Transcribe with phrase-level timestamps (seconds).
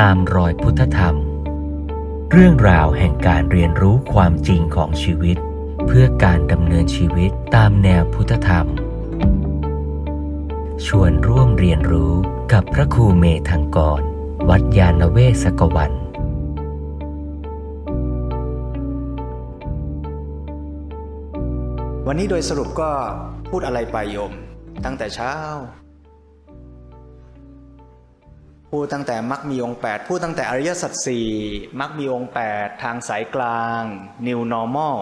[0.00, 1.16] ตามรอยพุทธธรรม
[2.32, 5.36] เรื่องราวแห่งการเรียนรู้ความจริงของชีวิต
[5.86, 8.66] เพื่อการดำเนินชีวิตตามแนวพุทธธรรม
[10.86, 12.12] ชวนร่วมเรียนรู้
[12.52, 14.00] กับพระครูเมธังกร
[14.48, 15.92] วัดยาณเวศกวัน
[22.06, 22.90] วันนี้โดยสรุปก็
[23.50, 24.32] พูดอะไรไปโยม
[24.84, 25.34] ตั้งแต่เช้า
[28.70, 31.28] พูดตั้งแต่มักมีองค์แปดพูดตั้งแต่อริยสัจสี่
[31.80, 33.82] มักมีองค์แปดทางสายกลาง
[34.26, 34.96] new normal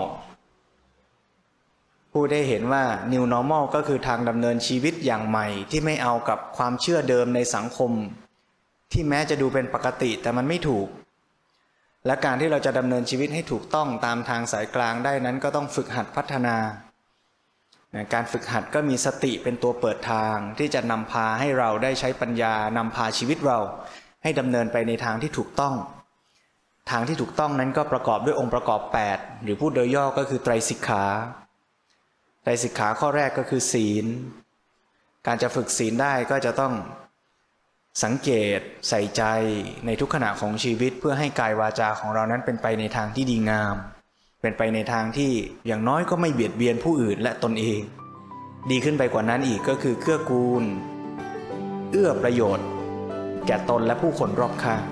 [2.13, 7.93] พูดได้เห็นว่า new normal ก็คือทางดำเนินชีวิตอย่างใหม่ ที่ไม่เอากับความเชื่อเดิมในสังคม
[8.93, 10.89] ที่แม้จะดูเป็นปกติแต่มันไม่ถูก
[12.07, 16.57] และการที่เราจะดำเนินชีวิตให้ถูกต้องตามทางสายกลางได้นั้นก็ต้องฝึกหัดพัฒนา
[18.15, 23.59] การฝึกหัดก็มีสติเป็นตัวเปิดทางที่จะนำพาให้เราได้ใช้ปัญญานำพาชีวิตเรา
[24.23, 25.75] ให้ดำเนินไปในทางที่ถูกต้อง
[26.91, 28.81] ทางที่ถูกต้องนั้นก็ประกอบด้วยองค์ประกอบ
[29.13, 31.05] 8 หรือพูดโดยย่อก็คือไตรสิกขา
[32.43, 34.07] ไตรสิกขาข้อแรกก็คือศีล
[35.27, 36.73] การจะฝึกศีลได้ก็จะต้อง
[38.05, 39.23] สังเกตใส่ใจ
[39.87, 43.77] ในทุกขณะของชีวิตเพื่อให้กายวาจาของเรานั้นเป็นไปในทางที่ดีงาม
[44.43, 45.33] เป็นไปในทางที่
[45.67, 47.81] อย่างน้อยก็ไม่เบียดเบียนผู้อื่นและตนเอง
[48.71, 50.65] ดีขึ้นไปกว่านั้นอีกก็คือเกื้อกูล
[51.91, 52.67] เอื้อประโยชน์
[53.47, 54.83] แก่ตนและผู้คนรอบข้าง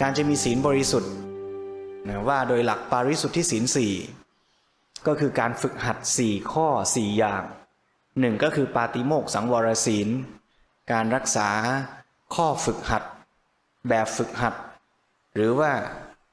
[0.00, 1.12] การจะมีศีลบริสุทธิ์
[2.28, 3.92] ว่าโดยหลักปาริสุทธิศีลสี่
[5.06, 6.66] ก็คือการฝึกหัดสี่ข้อ
[6.96, 7.42] สี่อย่าง
[8.20, 10.08] หนึ่งก็คือปาติโมกสังวรศีล
[10.92, 11.48] การรักษา
[12.34, 13.04] ข้อฝึกหัด
[13.88, 14.54] แบบฝึกหัด
[15.34, 15.72] หรือว่า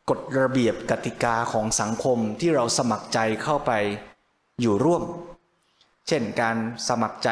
[0.10, 3.72] กฎระเบียบกติกาของสังคมที่เราสมัครใจเข้าไป
[4.62, 5.04] อยู่ร่วม
[6.08, 7.30] เช่นการสมัครใจ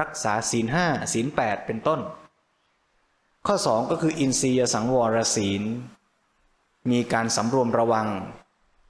[0.00, 2.00] รักษาศีลห้าศีลแปดเป็นต้น
[3.46, 5.62] ข้อ 2 ก็คืออินทรียสังวรศีล
[6.90, 8.08] มีการสำรวมระวัง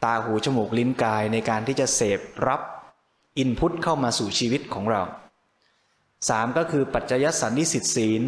[0.05, 2.61] ตาหูจมูกลิ้นกายในการที่จะเสพรับ
[3.39, 5.03] อินพุตเข้ามาสู่ชีวิตของเรา
[5.81, 6.59] 3.
[6.59, 8.23] ก็คือปัจจยสันนิสิตศีล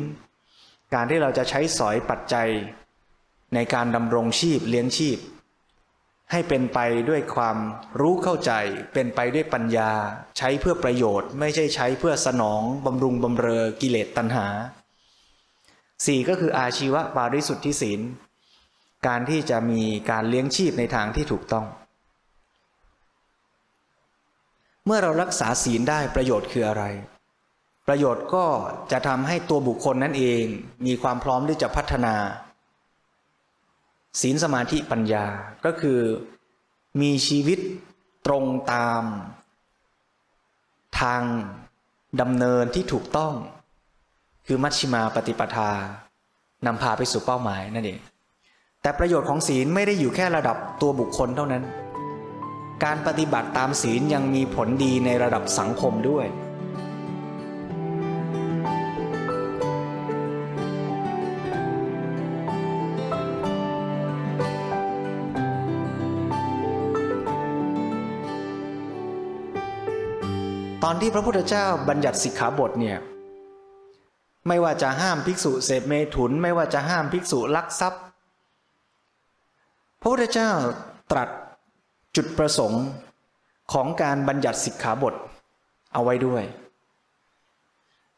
[0.94, 2.48] การที่เราจะใช้สอยปัจจัย
[3.54, 5.18] ในการดำรงชีพเลี้ยงชีพ
[6.32, 7.56] ให้เป็นไปด้วยความ
[8.00, 8.52] รู้เข้าใจ
[8.94, 9.90] เป็นไปด้วยปัญญา
[10.38, 14.46] ใช้เพื่อประโยชน์ ไม่ใช่ใช้เพื่อสนองบำรุงบำเรอกิเลสตัณหา
[16.06, 18.00] สี่ก็คืออาชีวะปาริสุทธิศีล
[19.06, 21.66] การที่จะมีการเลี้ยงชีพในทางที่ถูกต้อง
[24.84, 26.84] เมื่อเรารักษาศีลได้ประโยชน์คืออะไร
[27.86, 28.46] ประโยชน์ก็
[28.92, 30.44] จะทำให้ตัวบุคคลนั่นเอง
[30.86, 32.14] มีความพร้อมที่จะพัฒนา
[34.20, 35.26] ศีลสมาธิปัญญา
[35.64, 36.00] ก็คือ
[37.00, 37.58] มีชีวิต
[38.26, 39.02] ตรงตาม
[41.00, 41.22] ทาง
[42.20, 43.34] ดำเนินที่ถูกต้อง
[44.46, 45.70] คือมัชชิมาปฏิปทา
[46.66, 48.00] นำพาไปสู่เป้าหมายนั่นเอง
[48.82, 51.62] แต่ประโยชน์ของศีลไม่ได้อยู่แค่ระดับตัวบุคคลเท่านั้น
[52.84, 56.26] การปฏิบัติตามศีลยังมีผลดีในระดับสังคมด้วย
[70.84, 72.98] ตอนที่พระพุทธเจ้าบัญญัติสิกขาบทเนี่ย
[74.48, 78.02] ไม่ว่าจะห้ามภิกษุเสพเมถุน ไม่ว่าจะห้ามภิกษุลักทรัพย์
[80.00, 80.52] พระพุทธเจ้า
[81.12, 81.28] ตรัส
[82.16, 82.84] จุดประสงค์
[83.72, 85.14] ของการบัญญัติสิกขาบท
[85.92, 86.42] เอาไว้ด้วย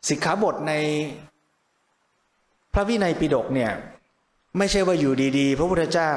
[0.09, 0.73] สิกขาบทใน
[2.73, 3.73] พระวินัยปิฎกเนี่ย
[4.59, 6.15] ไม่ใช่ว่าอยู่ดีๆ พระพุทธเจ้า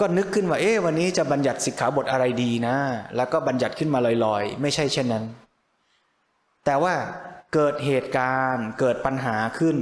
[0.00, 2.76] ก็นึกขึ้นว่าเอ๊ะวันนี้จะบัญญัติสิกขาบทอะไรดีนะ
[3.16, 5.24] แล้วก็บัญญัติขึ้นมาลอยๆ ไม่ใช่เช่นนั้น
[6.64, 6.94] แต่ว่า
[7.54, 9.76] เกิดเหตุการณ์เกิดปัญหาขึ้น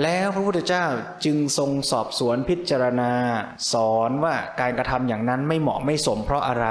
[0.00, 0.86] แล้วพระพุทธเจ้า
[1.24, 3.12] จึงทรงสอบสวนพิจารณา
[3.72, 6.68] สอนว่าการกระทำอย่างนั้นไม่เหมาะไม่สมเพราะอะไร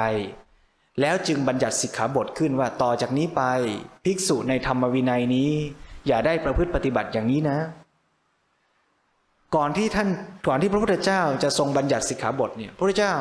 [1.01, 3.43] แล้วจึงบัญญัติสิกขาบทขึ้นว่าต่อจากนี้ไป
[4.05, 5.51] ภิกษุในธรรมวินัยนี้
[6.07, 7.57] อย่าได้ประพฤติปฏิบัติอย่างนี้นะ
[9.55, 10.09] ก่อนที่ท่าน
[10.47, 13.13] ก่อนที่พระพุทธเจ้าจะทรงบัญญัติสิกขาบทเนี่ยพระพุทธเจ้า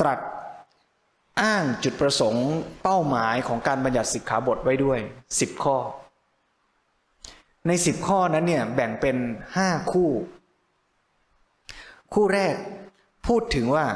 [0.00, 0.18] ตรัส
[1.42, 2.48] อ้างจุดประสงค์
[2.82, 4.98] เป้าหมายของการบัญญัติสิกขาบทไว้ด้วย
[5.40, 5.76] สิบข้อ
[7.66, 9.16] ในสิบข้อนั้นเนี่ยแบ่งเป็น
[9.56, 10.10] ห้าคู่
[12.12, 12.54] คู่แรก
[13.26, 13.86] พูดถึงว่า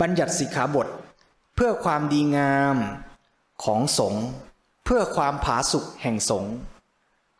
[0.00, 0.88] บัญญัติสิกขาบท
[1.54, 2.76] เพื่อความดีงาม
[3.64, 4.26] ของสงฆ์
[4.84, 6.54] เพื่อความผาสุกแห่งสงฆ์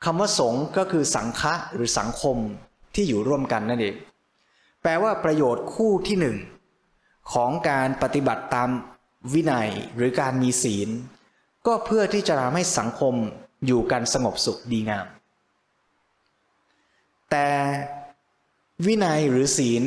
[0.04, 2.36] คำว่าสงฆ์ก็คือสังฆะหรือสังคม
[2.94, 3.96] ที่อยู่ร่วมกันนั่นเอง
[4.82, 6.36] แปลว่าประโยชน์คู่ที่หนึ่ง
[7.32, 8.70] ของการปฏิบัติตาม
[9.32, 10.88] วินัยหรือการมีศีล
[11.66, 13.14] ก็เพื่อที่จะทำให้สังคม
[13.66, 15.06] อยู่กันสงบสุขดีงาม
[17.30, 17.48] แต่
[18.86, 19.84] วินัยหรือศีล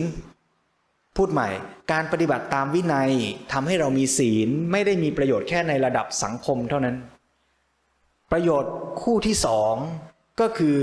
[1.16, 1.50] พูดใหม่
[1.92, 3.12] การปฏิบัติตามวินัย
[3.52, 6.96] ทำให้เรามีศีลไม่ได้มีประโยชน์แค่ในระดับสังคมเท่านั้น
[8.31, 9.75] ประโยชน์คู่ที่สอง
[10.40, 10.80] ก็คือ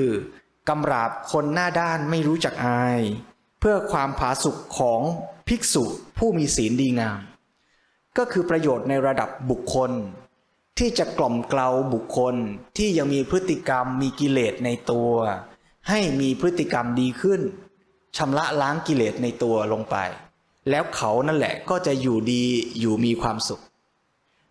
[0.68, 3.00] กำราบคนหน้าด้านไม่รู้จักอาย
[3.60, 5.00] เพื่อความผาสุกของ
[5.48, 5.84] ภิกษุ
[6.18, 7.20] ผู้มีศีลดีงาม
[8.18, 9.90] ก็คือประโยชน์ในระดับบุคคล
[10.80, 12.34] ที่จะกล่อมเกลาบุคคล
[12.78, 15.12] ที่ยังมีพฤติกรรมมีกิเลสในตัว
[15.88, 17.40] ให้มีพฤติกรรมดีขึ้น
[18.16, 19.96] ชำระล้างกิเลสในตัวลงไป
[20.70, 22.42] แล้วเขานั่นแหละก็จะอยู่ดี
[22.80, 23.60] อยู่มีความสุข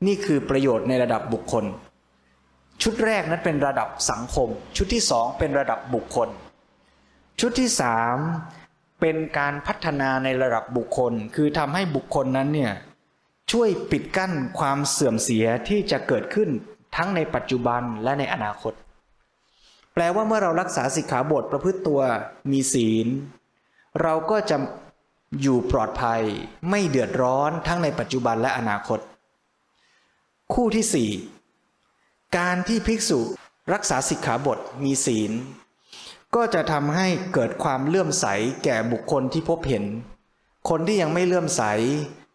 [0.06, 1.66] นี่คือประโยชน์ในระดับบุคคล
[2.82, 6.30] ชุดแรกนั้นเป็นระดับสังคม ชุดที่สองเป็นระดับบุคคล
[7.40, 8.18] ชุดที่สาม
[9.02, 12.74] เป็นการพัฒนาในระดับบุคคล คือทำให้บุคคลนั้นเนี่ย
[13.52, 16.50] ช่วยปิดกั้นความเสื่อมเสียที่จะเกิดขึ้น
[16.96, 18.74] ทั้งในปัจจุบันและในอนาคต
[19.94, 22.02] แปลว่าเมื่อเรารักษาสิกขาบทประพฤติตัว
[22.52, 23.08] มีศีล
[24.02, 24.58] เราก็จะ
[25.42, 26.22] อยู่ปลอดภัย
[26.70, 29.00] ไม่เดือดร้อนทั้งในปัจจุบันและอนาคต
[30.54, 31.10] คู่ที่สี่
[32.38, 33.20] การที่ภิกษุ
[33.74, 35.32] รักษาสิกขาบทมีศีล
[36.36, 38.26] ก็จะทำให้เกิดความเลื่อมใส
[38.64, 39.84] แก่บุคคลที่พบเห็น
[40.70, 41.64] คนที่ยังไม่เลื่อมใส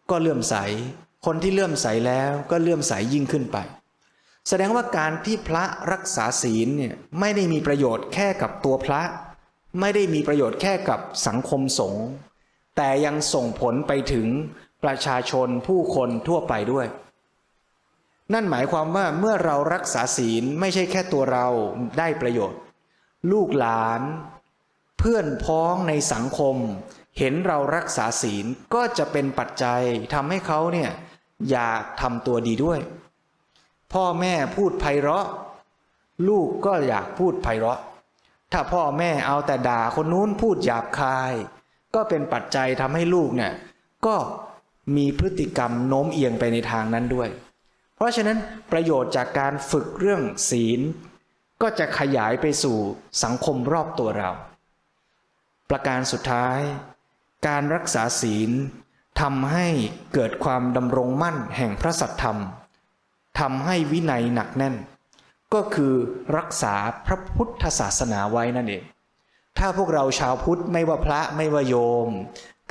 [0.09, 0.55] ก็เลื่อมใส
[1.25, 3.57] คนที่เลื่อมใสแล้วก็เลื่อมใสยิ่งขึ้นไป
[4.47, 9.01] แสดงว่าการที่พระรักษาศีลเนี่ยไม่ได้มีประโยชน์แค่กับตัวพระ
[9.79, 12.05] ไม่ได้มีประโยชน์แค่กับสังคมสงฆ์
[12.77, 14.27] แต่ยังส่งผลไปถึง
[14.83, 16.87] ประชาชนผู้คนทั่วไปด้วย
[18.33, 21.47] นั่นหมายความว่าเมื่อเรารักษาศีลไม่ใช่แค่ตัวเรา
[21.97, 22.59] ได้ประโยชน์
[23.31, 24.01] ลูกหลาน
[24.99, 26.55] เพื่อนพ้องในสังคม
[27.17, 29.81] เห็นเรารักษาศีลก็จะเป็นปัจจัย
[30.13, 30.91] ทำให้เขาเนี่ย
[31.51, 32.79] อยากทำตัวดีด้วย
[33.93, 35.27] พ่อแม่พูดไพเราะ
[36.27, 37.79] ลูกก็อยากพูดไพเราะ
[38.51, 41.33] ถ้าพ่อแม่เอาแต่ด่าคนนู้นพูดหยาบคาย
[41.95, 43.53] ก็เป็นปัจจัยทำให้ลูกเนี่ย
[44.05, 44.15] ก็
[44.95, 47.29] มีพฤติกรรมโน้มเอียงไปในทางนั้นด้วย
[47.95, 48.37] เพราะฉะนั้น
[48.71, 50.79] ประโยชน์จากการฝึกเรื่องศีล
[51.61, 52.77] ก็จะขยายไปสู่
[53.23, 54.31] สังคมรอบตัวเรา
[55.69, 56.59] ประการสุดท้าย
[57.47, 58.51] การรักษาศีล
[59.21, 59.67] ทำให้
[60.13, 62.37] เกิดความดำรงมั่นแห่งพระสัตธรรม
[63.39, 64.75] ทำให้วินัยหนักแน่น
[65.53, 65.93] ก็คือ
[66.37, 66.75] รักษา
[67.05, 68.83] พระพุทธศาสนาไว้นั่นเอง
[69.57, 71.75] ถ้าพวกเราชาวพุทธไม่ว่าพระไม่ว่าโย
[72.07, 72.09] ม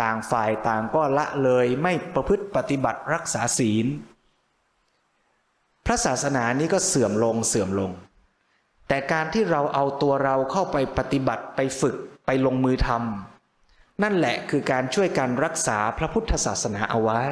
[0.03, 3.87] ต่างฝ่ายต่างก็ละเลยไม่ประพฤติปฏิบัติรักษาศีล
[5.87, 7.91] พระศาสนานี้ก็เสื่อมลงเสื่อมลง
[8.89, 13.34] แต่การที่เราเอาตัวเราเข้าไปปฏิบัติไปฝึกไปลงมือทำ
[14.03, 17.23] นั่นแหละคือการช่วยการรักษาพระพุทธศาสนาเอาไว้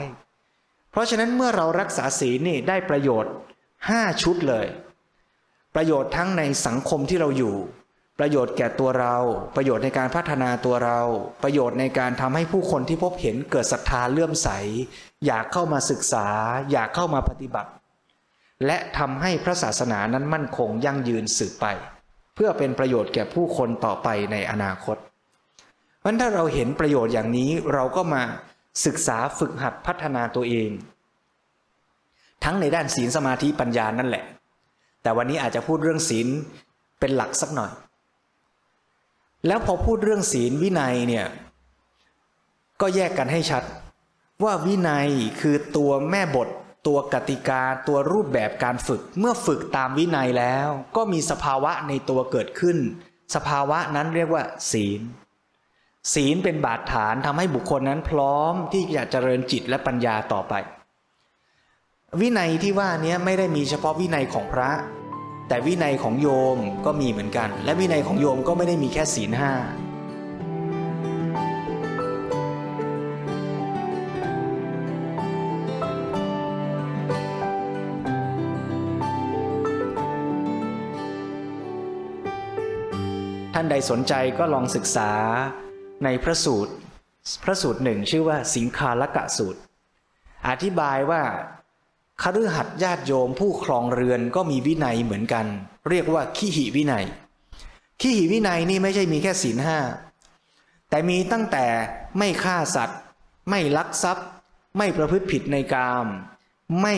[0.91, 3.33] เพราะฉะนั้นเมื่อเรารักษาศีลนี่ได้ประโยชน์
[3.77, 4.67] 5 ชุดเลย
[5.75, 7.57] ประโยชน์ทั้งในสังคมที่เราอยู่
[8.19, 9.17] ประโยชน์แก่ตัวเรา
[9.57, 11.01] ประโยชน์ในการพัฒนาตัวเรา
[11.43, 14.49] ประโยชน์ในการทำให้ผู้คนที่พบเห็นเกิดศรัทธาเลื่อมใส
[15.27, 16.27] อยากเข้ามาศึกษา
[16.73, 17.71] อยากเข้ามาปฏิบัติ
[18.67, 21.67] และทำให้พระศาสนานั้นมั่นคงยั่งยืนสืบไป
[22.35, 24.97] เพื่อเป็นประโยชน์แก่ผู้คนต่อไปในอนาคต
[26.03, 28.23] เพราะถ้าเราเห็นประโยชน์อย่างนี้เราก็มา
[28.87, 30.71] ศึกษาฝึกหัดพัฒนาตัวเอง
[32.45, 34.25] ทั้งในด้านศีลสมาธิปัญญานั่นแหละ
[35.03, 36.29] แต่วันนี้อาจจะพูดเรื่องศีล
[37.01, 37.73] เป็นหลักสักหน่อย
[39.47, 41.27] แล้วพอพูดเรื่องศีลวินัยเนี่ย
[42.81, 43.65] ก็แยกกันให้ชัด
[44.45, 45.09] ว่าวินัย
[45.41, 46.49] คือตัวแม่บท
[46.87, 52.79] ตัวกติกา ตัวรูปแบบการฝึกเมื่อฝึกตามวินัยแล้ว ก็มีสภาวะในตัวเกิดขึ้น
[53.35, 54.43] สภาวะนั้นเรียกว่า
[54.73, 55.01] ศีล
[56.15, 60.55] ศีลเป็นบาดฐานทำให้บุคคลนั้นพร้อมที่จะเจริญจิตและปัญญาต่อไป
[62.21, 64.71] วินัยที่ว่านี้ไม่ได้มีเฉพาะวินัยของพระ
[65.49, 69.53] แต่วินัยของโยมก็มีเหมือนกัน และวินัยของโยมก็ไม่ได้มีแค่ศีลห้า
[83.55, 85.13] ท่านใดสนใจก็ลองศึกษา
[86.05, 86.73] ในพระสูตร
[87.45, 89.61] พระสูตรหนึ่งชื่อว่าสิงคาลกะสูตร
[90.49, 91.23] อธิบายว่า
[92.23, 95.47] คฤหัสถ์ญาติโยมผู้ครองเรือนก็มีวินัยเหมือนกัน
[95.89, 97.05] เรียกว่าขีหิวินัย
[98.01, 99.79] ขีหิวินัยนี่ไม่ใช่มีแค่ศีลห้า
[100.89, 101.67] แต่มีตั้งแต่
[102.19, 102.99] ไม่ฆ่าสัตว์
[103.51, 104.27] ไม่ลักทรัพย์
[104.79, 106.07] ไม่ประพฤติผิดในกาม
[106.83, 106.95] ไม่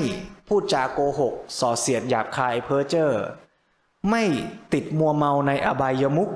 [0.49, 3.11] พูดจาโกหก ส่อเสียดหยาบคายเพ้อเจ้อ
[4.11, 4.25] ไม่
[4.73, 6.31] ติดมัวเมาในอบายมุก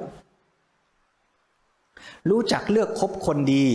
[2.30, 3.68] รู้จักเลือกคบคนดี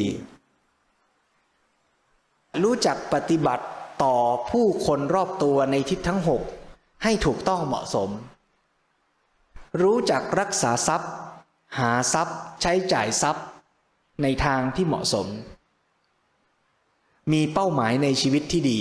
[2.63, 3.65] รู้จักปฏิบัติ
[4.03, 4.15] ต่อ
[4.51, 6.41] ผู้คนรอบตัวในทิศทั้งหก
[7.03, 8.09] ให้ถูกต้องเหมาะสม
[9.81, 11.11] รู้จักรักษาทรัพย์
[11.77, 13.45] หาทรัพย์ใช้จ่ายทรัพย์
[14.21, 15.27] ในทางที่เหมาะสม
[17.31, 18.79] มีเป้าหมายในชีวิตที่ดี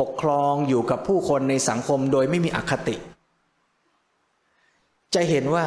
[0.00, 2.96] ปกครองอยู่กับผู้คนในสังคมโดยไม่มีอคติ
[5.14, 5.66] จะเห็นว่า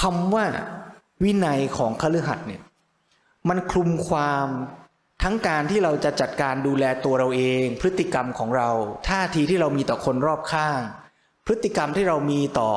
[0.00, 0.46] คำว่า
[1.22, 2.62] วินัยของคฤหัสถ์เนี่ย
[3.48, 4.48] มันคลุมความ
[5.22, 8.70] ทั้งการที่เราจะจัดการดูแลตัวเราเอง พฤติกรรมของเรา
[9.08, 10.80] ท่าทีที่เรามีต่อคนรอบข้าง
[11.46, 12.70] พฤติกรรมที่เรามีต่อ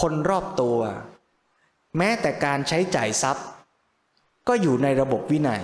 [0.00, 0.78] คนรอบตัว
[1.98, 3.46] แม้แต่การใช้จ่ายทรัพย์
[4.48, 5.62] ก็อยู่ในระบบวินัย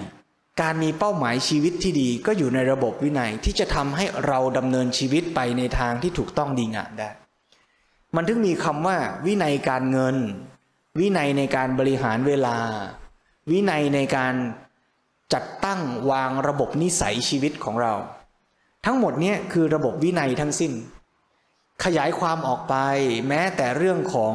[0.61, 7.11] การมีเป้าหมายชีวิตที่ดีก็อยู่ในระบบวินัยที่จะทำให้เราดำเนินชีวิตไปในทางที่ถูกต้องดีงามได้
[8.15, 8.97] มันถึงมีคำว่า
[9.27, 10.17] วินัยการเงิน
[10.99, 12.59] วินัยในการบริหารเวลา
[13.51, 14.35] วินัยในการ
[15.35, 15.81] จัดตั้ง
[16.11, 17.95] วางระบบนิสัยชีวิตของเรา
[18.85, 20.73] ทั้งหมดนี้คือระบบวินัยทั้งสิ้น
[21.85, 22.75] ขยายความออกไป
[23.29, 24.35] แม้แต่เรื่องของ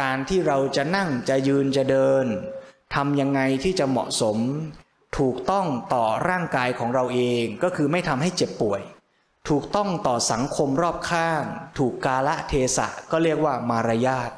[0.00, 2.26] การที่เราจะนั่งจะยืนจะเดิน
[2.94, 4.38] ทำยังไงที่จะเหมาะสม
[5.18, 8.82] ถูกต้องต่อร่างกายของเราเองก็คือไม่ทำให้เจ็บป่วย
[9.48, 11.42] ถูกต้องต่อสังคมรอบข้าง
[11.78, 14.30] ถูกกาละเทศะก็เรียกว่ามารยาท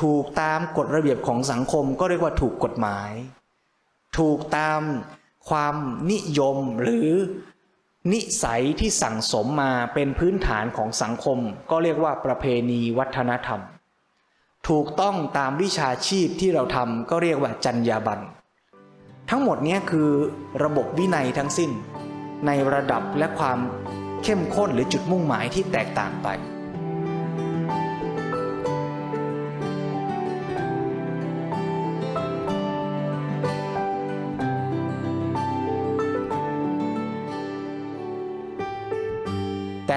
[0.00, 3.10] ถูกตามกฎระเบียบของสังคมก็เรียกว่าถูกกฎหมาย
[4.18, 4.80] ถูกตาม
[5.48, 5.76] ความ
[6.12, 7.10] นิยมหรือ
[8.12, 11.38] นิสัยที่สั่งสมมาเป็นพื้นฐานของสังคม
[11.70, 13.60] ก็เรียกว่าประเพณีวัฒนธรรม
[14.68, 18.24] ถูกต้องตามวิชาชีพที่เราทำก็เรียกว่าจรรยาบรรณ
[19.30, 20.08] ทั้งหมดนี้คือ
[20.64, 21.70] ระบบวินัยทั้งสิ้น
[22.46, 23.58] ในระดับและความ
[24.24, 26.28] เข้มข้นหรือจุดมุ่งหมายที่แตกต่างไป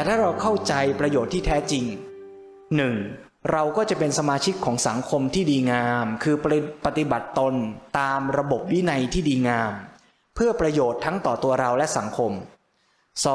[0.08, 1.84] ถ้าเราเข้าใจประโยชน์ที่แท้จริง
[2.76, 2.96] หนึ่ง
[3.52, 6.36] เราก็จะเป็นสมาชิกของสังคมที่ดีงาม คือ
[6.86, 7.54] ปฏิบัติตน
[8.00, 9.72] ตามระบบวินัยที่ดีงาม
[10.36, 12.32] เพื่อประโยชน์ทั้งต่อตัวเราและสังคม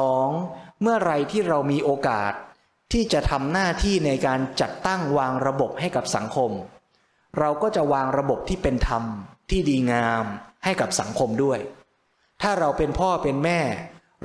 [0.05, 0.81] 2.
[0.81, 2.33] เมื่อไรที่เรามีโอกาส
[2.91, 6.51] ที่จะทำหน้าที่ในการจัดตั้งวางระบบให้กับสังคม
[7.39, 9.03] เราก็จะวางระบบที่เป็นธรรม
[9.49, 10.23] ที่ดีงาม
[10.63, 11.59] ให้กับสังคมด้วย
[12.41, 13.61] ถ้าเราเป็นพ่อเป็นแม่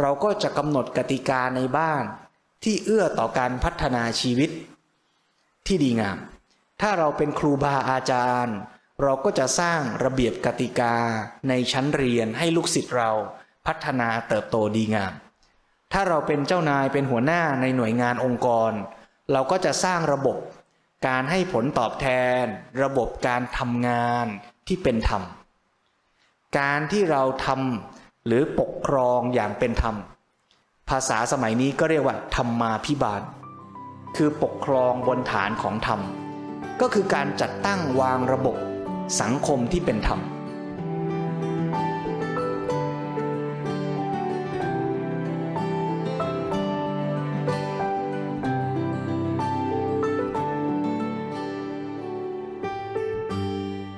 [0.01, 2.05] เราก็จะกำหนดกติกาในบ้าน
[2.65, 4.51] ที่เอื้อต่อการพัฒนาชีวิต
[5.67, 6.19] ที่ดีงาม
[6.81, 8.57] ถ้าเราเป็นครูบาอาจารย์
[9.03, 10.97] เราก็จะสร้างระเบียบกติกา
[11.49, 13.11] ในชั้นเรียนให้ลูกศิษย์เรา
[13.67, 15.13] พัฒนาเติบโตดีงาม
[15.93, 18.73] ถ้าเราเป็นเจ้านายเป็นหัวหน้าในหน่วยงานองค์กร
[19.33, 20.37] เราก็จะสร้างระบบ
[21.07, 22.07] การให้ผลตอบแท
[22.43, 22.45] น
[22.83, 24.27] ระบบการทำงาน
[24.67, 25.23] ที่เป็นธรรม
[26.59, 29.97] การที่เราทำหรือปกครองอย่างเป็นธรรม
[30.97, 33.23] ภาษาสมัยนี้ก็เรียกว่า ธรรมาพิบาล
[34.17, 36.01] คือปกครองบนฐานของธรรม
[36.81, 38.57] ก็คือการจัดตั้งวางระบบ
[39.21, 40.21] สังคมที่เป็นธรรม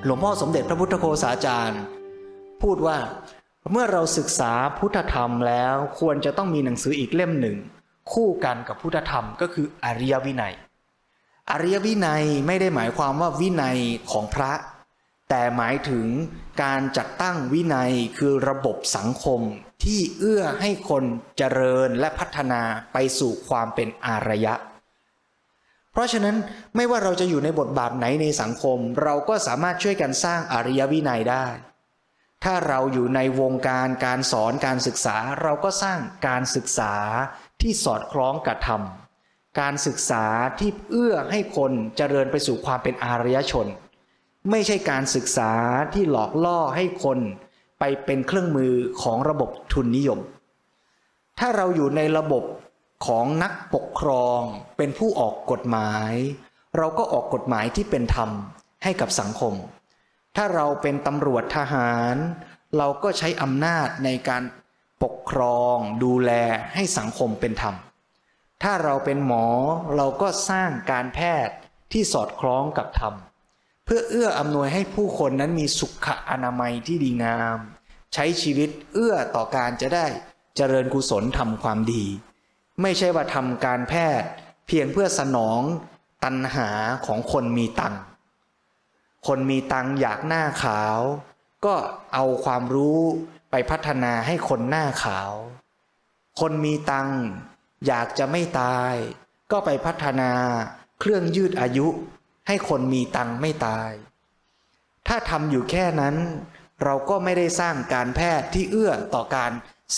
[0.05, 1.81] หลวงพ่อสมเด็จพระพุทธโฆษาจารย์
[2.63, 2.97] พูดว่า
[3.71, 7.56] เมื่อเราศึกษาพุทธธรรมแล้วควรจะต้องมีหนังสืออีกเล่มหนึ่ง
[8.12, 10.54] คู่กันกับพุทธธรรมก็คืออริยวินัย
[11.50, 13.78] อริยวินัยไม่ได้หมายความว่าวินัย
[14.11, 14.52] ของพระ
[15.30, 16.06] แต่หมายถึง
[16.62, 19.40] การจัดตั้งวินัยคือระบบสังคม
[19.85, 21.04] ที่เอื้อให้คน
[21.38, 24.54] เจริญและพัฒนาไปสู่ความเป็นอารยะ
[25.92, 26.37] เพราะฉะนั้น
[26.76, 31.47] ไม่ว่าเราจะอยู่ในบทบาทไหนในสังคม เราก็สามารถช่วยกันสร้างอริยวินัยได้
[32.45, 36.95] ถ้าเราอยู่ในวงการการสอนการศึกษา เราก็สร้างการศึกษา
[37.61, 38.83] ที่สอดคล้องกับธรรม
[39.61, 40.25] การศึกษา
[40.59, 43.67] ที่เอื้อให้คนเจริญไปสู่ความเป็นอารยชน
[44.51, 45.53] ไม่ใช่การศึกษา
[45.95, 47.19] ที่หลอกล่อให้คน
[47.79, 50.21] ไปเป็นเครื่องมือของระบบทุนนิยม
[51.39, 52.45] ถ้าเราอยู่ในระบบ
[53.07, 54.41] ของนักปกครอง
[54.77, 56.13] เป็นผู้ออกกฎหมาย
[56.77, 58.31] เราก็ออกกฎหมายที่เป็นธรรม
[58.85, 59.55] ให้กับสังคม
[60.37, 62.17] ถ้าเราเป็นตำรวจทหาร
[62.76, 64.43] เราก็ใช้อำนาจในการ
[65.03, 66.31] ปกครองดูแล
[66.75, 67.75] ให้สังคมเป็นธรรม
[68.62, 69.47] ถ้าเราเป็นหมอ
[69.97, 71.55] เราก็สร้างการแพทย์
[71.93, 73.14] ที่สอดคล้องกับธรรม
[73.85, 77.59] เพื่อเอื้ออำนวยให้ผู้คนนั้นมีสุขอนามัยที่ดีงาม
[78.14, 80.07] ใช้ชีวิตเอื้อต่อการจะได้
[80.57, 82.05] เจริญกุศลทำความดี
[82.83, 84.29] ไม่ใช่ว่าทำการแพทย์
[84.67, 85.61] เพียงเพื่อสนอง
[86.25, 86.69] ตัณหา
[87.07, 88.00] ของคนมีตังค์
[89.26, 90.99] คนมีตังอยากหน้าขาว
[91.64, 91.75] ก็
[92.14, 93.00] เอาความรู้
[93.50, 95.33] ไปพัฒนาให้คนหน้าขาว
[96.40, 97.09] คนมีตัง
[97.87, 98.95] อยากจะไม่ตาย
[99.52, 100.33] ก็ไปพัฒนา
[101.00, 101.88] เครื่องยืดอายุ
[102.47, 103.90] ให้คนมีตังไม่ตาย
[105.09, 106.16] ถ้าทำอยู่แค่นั้น
[106.83, 109.52] เราก็ไม่ได้สร้างการแพทย์ที่เอื้อต่อการ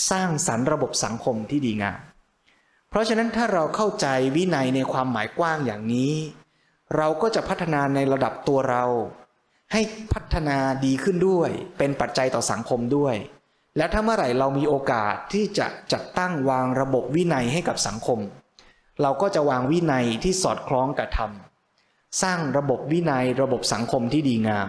[0.09, 1.99] สร้างสรรค์ระบบสังคมที่ดีงาม
[2.89, 6.13] เพราะฉะนั้นถ้าเราเข้าใจวินัยในความหมายกว้างอย่างนี้
[6.95, 8.83] เราก็จะพัฒนาในระดับตัวเรา
[9.73, 9.81] ให้
[10.13, 13.15] พัฒนาดีขึ้นด้วย เป็นปัจจัยต่อสังคมด้วย
[13.77, 18.19] และถ้าเมื่อไหร่เรามีโอกาสที่จะจัดตั้งวางระบบวินัยให้กับสังคม
[19.01, 21.31] เราก็จะวางวินัยที่สอดคล้องกับธรรม
[22.21, 24.67] สร้างระบบวินัยระบบสังคมที่ดีงาม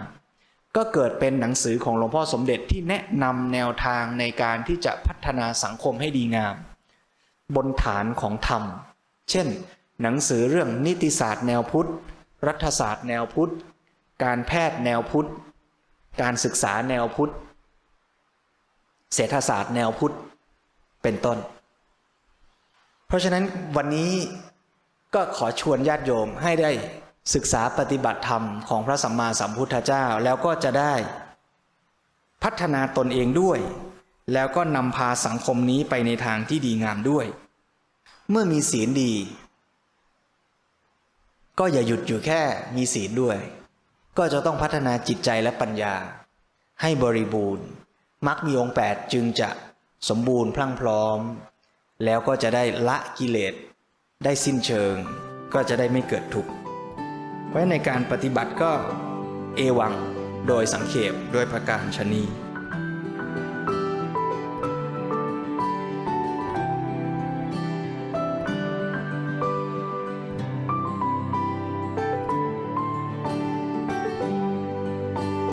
[0.75, 6.55] ก็เกิดเป็นหนังสือของหลวงพ่อสมเด็จที่แนะนำแนวทางในการที่จะพัฒนาสังคมให้ดีงาม
[7.55, 8.63] บนฐานของธรรม
[9.29, 9.47] เช่น
[10.01, 11.89] หนังสือเรื่องนิติศาสตร์แนวพุทธ
[12.47, 13.51] รัฐศาสตร์แนวพุทธ
[14.23, 15.29] การแพทย์แนวพุทธ
[16.21, 17.33] การศึกษาแนวพุทธ
[19.13, 20.15] เศรษฐศาสตร์แนวพุทธ
[21.03, 21.37] เป็นต้น
[23.07, 23.43] เพราะฉะนั้น
[23.75, 24.11] วันนี้
[25.15, 26.71] ก็ขอชวนญาติโยมให้ได้
[27.33, 30.93] ศึกษาปฏิบัติธรรมของพระสัมมาสัมพุทธเจ้าแล้วก็จะได้
[32.43, 33.59] พัฒนาตนเองด้วย
[34.33, 37.25] แล้วก็นำพาสังคมนี้ไปในทางที่ดีงามด้วย
[38.29, 39.13] เมื่อมีศีลดี
[41.59, 42.41] ก็อย่าหยุดอยู่แค่
[42.75, 43.37] มีศีลด้วย
[44.17, 45.95] ก็จะต้องพัฒนาจิตใจและปัญญา
[46.81, 47.65] ให้บริบูรณ์
[48.27, 49.49] มักมีองค์แปดจึงจะ
[50.09, 51.19] สมบูรณ์พรั่งพร้อม
[52.05, 53.53] แล้วก็จะได้ละกิเลส
[54.23, 54.95] ได้สิ้นเชิง
[55.53, 56.51] ก็จะได้ไม่เกิดทุกข์
[57.49, 58.71] ไว้ในการปฏิบัติก็
[59.57, 59.93] เอวัง
[60.47, 62.23] โดยสังเขปโดยประการชนี